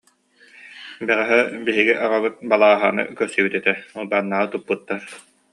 Бэҕэһээ 1.07 1.41
биһиги 1.65 1.93
аҕабыт 2.05 2.35
Балааһаны 2.49 3.03
көрсүбүт 3.17 3.53
этэ, 3.59 3.73
Уйбааннааҕы 3.99 4.47
туппуттар 4.51 5.01